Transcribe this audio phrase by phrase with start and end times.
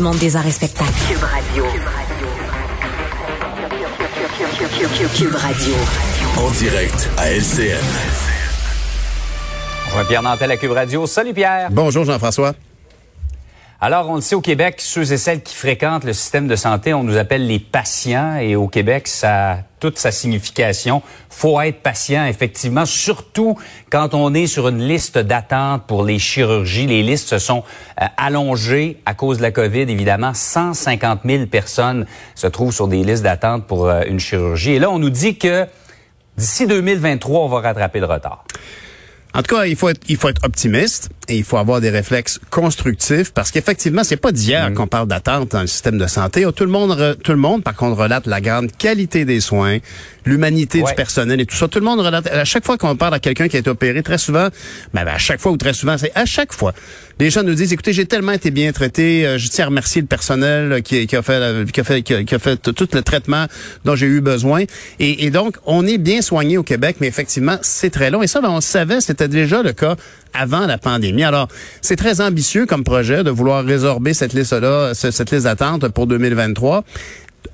[0.00, 0.92] Monde des arts et spectacles.
[1.08, 1.64] Cube Radio.
[5.14, 5.74] Cube Radio.
[6.36, 7.80] En direct à LCN.
[10.06, 11.06] Pierre Nantel à Cube Radio.
[11.06, 11.68] Salut Pierre.
[11.70, 12.52] Bonjour Jean-François.
[13.86, 16.92] Alors, on le sait au Québec, ceux et celles qui fréquentent le système de santé,
[16.92, 21.02] on nous appelle les patients et au Québec, ça a toute sa signification.
[21.30, 23.56] Faut être patient, effectivement, surtout
[23.88, 26.88] quand on est sur une liste d'attente pour les chirurgies.
[26.88, 27.62] Les listes se sont
[28.02, 30.34] euh, allongées à cause de la COVID, évidemment.
[30.34, 34.72] 150 000 personnes se trouvent sur des listes d'attente pour euh, une chirurgie.
[34.72, 35.64] Et là, on nous dit que
[36.36, 38.44] d'ici 2023, on va rattraper le retard.
[39.36, 41.90] En tout cas, il faut être, il faut être optimiste et il faut avoir des
[41.90, 46.46] réflexes constructifs parce qu'effectivement, c'est pas d'hier qu'on parle d'attente dans le système de santé.
[46.56, 49.78] Tout le monde, tout le monde, par contre, relate la grande qualité des soins,
[50.24, 50.90] l'humanité Ouais.
[50.90, 51.68] du personnel et tout ça.
[51.68, 52.26] Tout le monde relate.
[52.28, 54.48] À chaque fois qu'on parle à quelqu'un qui a été opéré, très souvent,
[54.94, 56.72] ben, ben, à chaque fois ou très souvent, c'est à chaque fois.
[57.18, 60.00] Les gens nous disent, écoutez, j'ai tellement été bien traité, euh, je tiens à remercier
[60.02, 62.88] le personnel qui, qui a fait, qui a fait, qui a, qui a fait tout
[62.92, 63.46] le traitement
[63.84, 64.64] dont j'ai eu besoin.
[64.98, 68.22] Et, et donc, on est bien soigné au Québec, mais effectivement, c'est très long.
[68.22, 69.96] Et ça, ben, on savait, c'était déjà le cas
[70.34, 71.24] avant la pandémie.
[71.24, 71.48] Alors,
[71.80, 76.06] c'est très ambitieux comme projet de vouloir résorber cette liste-là, ce- cette liste d'attente pour
[76.06, 76.84] 2023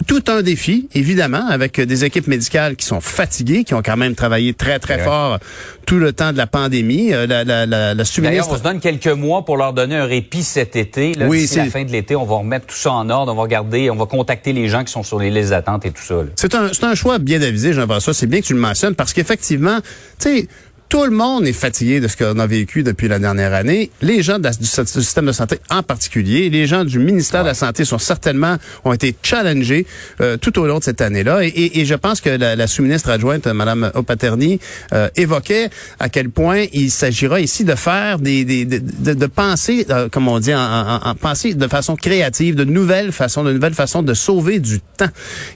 [0.09, 4.15] tout un défi, évidemment, avec des équipes médicales qui sont fatiguées, qui ont quand même
[4.15, 5.39] travaillé très, très fort
[5.87, 7.13] tout le temps de la pandémie.
[7.13, 10.07] Euh, La, la, la, la D'ailleurs, on se donne quelques mois pour leur donner un
[10.07, 11.13] répit cet été.
[11.15, 13.33] Là, Oui, c'est- la fin de l'été, on va remettre tout ça en ordre.
[13.33, 15.91] On va regarder, on va contacter les gens qui sont sur les listes d'attente et
[15.93, 16.15] tout ça.
[16.15, 16.23] là.
[16.37, 18.15] C'est un, c'est un choix bien avisé, Jean-François.
[18.15, 19.79] C'est bien que tu le mentionnes parce qu'effectivement,
[20.19, 20.49] tu sais,
[20.93, 23.91] tout le monde est fatigué de ce qu'on a vécu depuis la dernière année.
[24.03, 27.45] Les gens de la- du, du système de santé en particulier, les gens du ministère
[27.45, 29.87] de la Santé sont certainement, ont été challengés
[30.21, 31.45] euh, tout au long de cette année-là.
[31.45, 34.61] Et, et- et je pense que la, la sous-ministre adjointe, Mme Opaterny,
[34.93, 39.27] euh, évoquait à quel point il s'agira ici de faire des, des de, de, de
[39.27, 43.45] penser, euh, comme on dit, en, en, en penser de façon créative, de nouvelles façons,
[43.45, 45.09] de nouvelles façons de sauver du temps.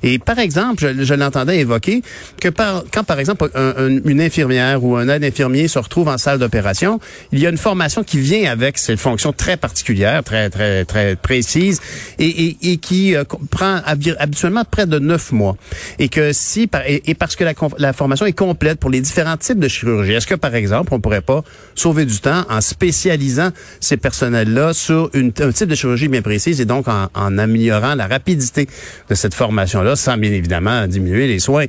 [0.03, 2.01] Et par exemple, je, je l'entendais évoquer
[2.41, 6.09] que par, quand par exemple un- un- une infirmière ou un aide infirmier se retrouve
[6.09, 7.01] en salle d'opération,
[7.33, 11.17] il y a une formation qui vient avec ces fonctions très particulières, très très très
[11.17, 11.81] précises,
[12.19, 15.57] et, qui euh, prend habi- habituellement près de neuf mois.
[15.99, 17.45] Et que si et, parce que
[17.79, 21.01] la, formation est complète pour les différents types de chirurgie, est-ce que par exemple on
[21.01, 21.43] pourrait pas
[21.75, 23.51] sauver du temps en spécialisant
[23.81, 28.69] ces personnels-là sur un type de chirurgie bien précise et donc en, améliorant la rapidité
[29.09, 31.67] de cette formation-là, sans bien évidemment diminuer les soins?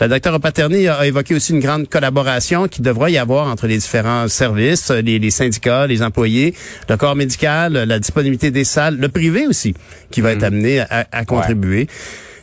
[0.00, 3.78] La docteur Paterny a évoqué aussi une grande collaboration qui devra y avoir entre les
[3.78, 6.54] différents services, les, les syndicats, les employés,
[6.86, 9.74] le corps médical, la disponibilité des salles, le privé aussi,
[10.10, 11.88] qui va être amené à, à contribuer.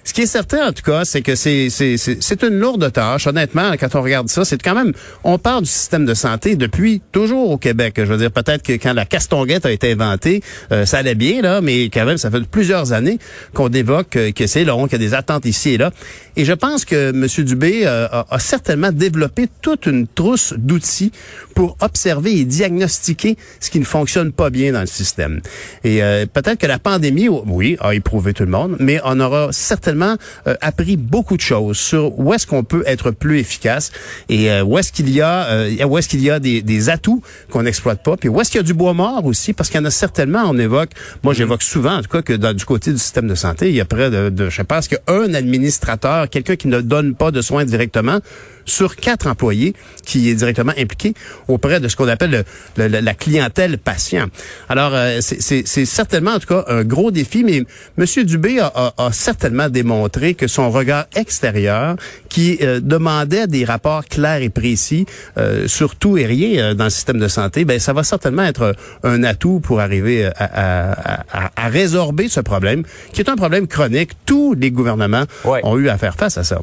[0.08, 2.94] Ce qui est certain, en tout cas, c'est que c'est c'est c'est c'est une lourde
[2.94, 3.28] tâche.
[3.28, 4.94] Honnêtement, quand on regarde ça, c'est quand même,
[5.26, 7.96] on parle du système de santé depuis toujours au Québec.
[7.98, 10.42] Je veux dire, peut-être que quand la castonguette a été inventée,
[10.72, 13.20] euh, ça allait bien là, mais quand même, ça fait plusieurs années
[13.54, 15.92] qu'on évoque euh, que c'est long, qu'il y a des attentes ici et là.
[16.38, 17.28] Et je pense que M.
[17.46, 21.12] Dubé euh, a, a certainement développé toute une trousse d'outils
[21.54, 25.42] pour observer et diagnostiquer ce qui ne fonctionne pas bien dans le système.
[25.84, 26.00] Et
[26.32, 30.56] peut-être que la pandémie, oui, a éprouvé tout le monde, mais on aura certainement euh,
[30.62, 33.92] appris beaucoup de choses sur où est-ce qu'on peut être plus efficace
[34.30, 36.90] et euh, où est-ce qu'il y a euh, où est-ce qu'il y a des, des
[36.90, 39.70] atouts qu'on n'exploite pas, puis où est-ce qu'il y a du bois mort aussi, parce
[39.70, 40.44] qu'il y en a certainement.
[40.46, 40.92] On évoque,
[41.24, 43.76] moi j'évoque souvent en tout cas que dans, du côté du système de santé, il
[43.76, 47.42] y a près de, de je pense qu'un administrateur, quelqu'un qui ne donne pas de
[47.42, 48.20] soins directement
[48.68, 49.74] sur quatre employés
[50.06, 51.16] qui est directement impliqué
[51.48, 52.46] auprès de ce qu'on appelle
[52.78, 54.28] le- le- la clientèle patient.
[54.70, 57.64] Alors, euh, c'est- certainement, en tout cas, un gros défi, mais
[57.98, 58.24] M.
[58.26, 61.96] Dubé a, a- a certainement démontré que son regard extérieur,
[62.30, 65.06] qui euh, demandait des rapports clairs et précis
[65.38, 68.44] euh, sur tout et rien euh, dans le système de santé, ben ça va certainement
[68.44, 73.36] être un atout pour arriver à, à, à- à résorber ce problème, qui est un
[73.38, 74.12] problème chronique.
[74.26, 75.62] Tous les gouvernements Ouais.
[75.64, 76.60] ont eu à faire face à ça.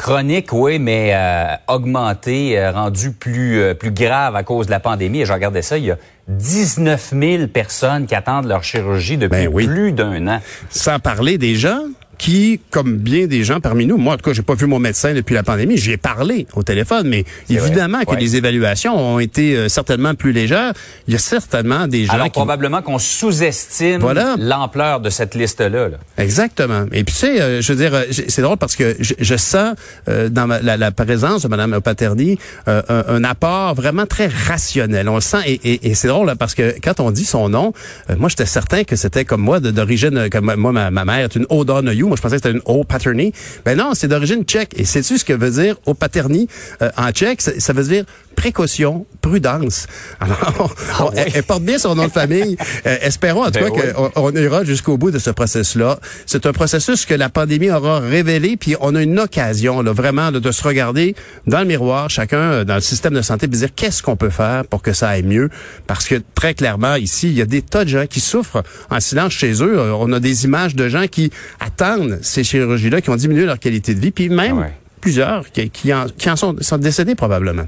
[0.00, 4.80] Chronique, oui, mais euh, augmenté, euh, rendu plus, euh, plus grave à cause de la
[4.80, 5.20] pandémie.
[5.20, 9.44] Et je regardais ça, il y a 19 000 personnes qui attendent leur chirurgie depuis
[9.44, 9.66] Ben oui.
[9.66, 10.40] plus d'un an.
[10.70, 11.82] Sans parler des gens
[12.20, 14.78] qui, comme bien des gens parmi nous, moi en tout cas, j'ai pas vu mon
[14.78, 18.20] médecin depuis la pandémie, j'ai parlé au téléphone, mais évidemment que Ouais.
[18.20, 20.72] les évaluations ont été euh, certainement plus légères.
[21.08, 24.34] Il y a certainement des gens Alors qui probablement qu'on sous-estime Voilà.
[24.38, 25.88] l'ampleur de cette liste-là.
[25.88, 25.96] là.
[26.18, 26.84] Exactement.
[26.92, 29.36] Et puis tu sais, euh, je veux dire, euh, c'est drôle parce que je, je
[29.36, 29.74] sens
[30.08, 32.38] euh, dans ma- la, la présence de Mme Paterny
[32.68, 35.08] euh, un, un apport vraiment très rationnel.
[35.08, 37.48] On le sent et, et- et c'est drôle là, parce que quand on dit son
[37.48, 37.72] nom,
[38.10, 41.34] euh, moi j'étais certain que c'était comme moi d'origine, comme moi ma, ma mère est
[41.36, 43.32] une O'Donoghue, moi je pensais que c'était une O'Paterny.
[43.64, 44.72] Ben non, c'est d'origine tchèque.
[44.76, 46.48] Et sais-tu ce que veut dire O'Paterny
[46.82, 47.40] euh, en tchèque?
[47.40, 48.04] Ça, ça veut dire
[48.40, 49.86] précaution, prudence.
[50.18, 52.56] Alors, on- Ah elle, elle porte bien son nom de famille.
[52.86, 54.10] Euh, espérons en tout Ben cas oui.
[54.14, 55.98] qu'on on ira jusqu'au bout de ce processus-là.
[56.24, 60.30] C'est un processus que la pandémie aura révélé, puis on a une occasion là, vraiment
[60.30, 61.14] là, de se regarder
[61.46, 64.30] dans le miroir, chacun euh, dans le système de santé, puis dire qu'est-ce qu'on peut
[64.30, 65.50] faire pour que ça aille mieux.
[65.86, 69.00] Parce que très clairement, ici, il y a des tas de gens qui souffrent en
[69.00, 69.78] silence chez eux.
[69.78, 73.58] Euh, On a des images de gens qui attendent ces chirurgies-là, qui ont diminué leur
[73.58, 74.72] qualité de vie, puis même Ah ouais.
[75.02, 77.66] plusieurs qui, qui en, qui en sont, sont décédés probablement.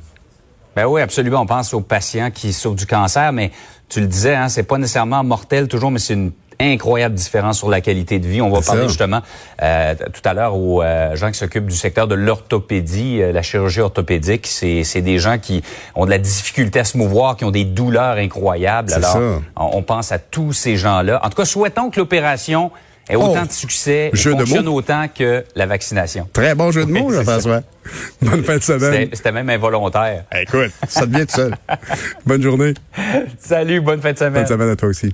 [0.77, 1.41] Ben oui, absolument.
[1.41, 3.51] On pense aux patients qui souffrent du cancer, mais
[3.89, 7.69] tu le disais, hein, c'est pas nécessairement mortel toujours, mais c'est une incroyable différence sur
[7.69, 8.41] la qualité de vie.
[8.41, 8.89] On va parler ça.
[8.89, 9.21] justement
[9.63, 13.43] euh, tout à l'heure aux euh, gens qui s'occupent du secteur de l'orthopédie, euh, la
[13.43, 14.47] chirurgie orthopédique.
[14.47, 15.63] C'est, c'est des gens qui
[15.95, 18.91] ont de la difficulté à se mouvoir, qui ont des douleurs incroyables.
[18.91, 19.19] C'est Alors, ça.
[19.57, 21.21] on, on pense à tous ces gens-là.
[21.25, 22.71] En tout cas, souhaitons que l'opération
[23.09, 26.29] ait Oh, autant de succès et fonctionne autant que la vaccination.
[26.33, 27.13] Très bon jeu de mots.
[27.13, 27.63] Jean-François.
[28.21, 28.93] Bonne fin de semaine.
[28.93, 30.25] C'était, c'était même involontaire.
[30.41, 31.55] Écoute, ça devient tout seul.
[32.25, 32.75] Bonne journée.
[33.39, 34.35] Salut, bonne fin de semaine.
[34.35, 35.13] Bonne semaine à toi aussi.